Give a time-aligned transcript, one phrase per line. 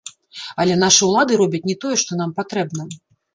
[0.61, 2.89] Але нашы ўлады робяць не тое, што нам патрэбна.